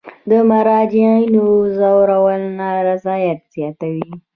د 0.29 0.31
مراجعینو 0.49 1.45
ځورول 1.75 2.41
نارضایت 2.59 3.39
زیاتوي. 3.53 4.11